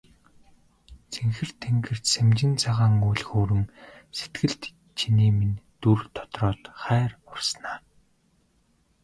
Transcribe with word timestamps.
Цэнхэр 1.11 1.49
тэнгэрт 1.61 2.03
сэмжин 2.13 2.53
цагаан 2.61 2.93
үүл 3.07 3.21
хөврөн 3.29 3.65
сэтгэлд 4.17 4.63
чиний 4.97 5.31
минь 5.37 5.57
дүр 5.81 5.99
тодроод 6.15 6.63
хайр 6.83 7.11
урсана. 7.29 7.73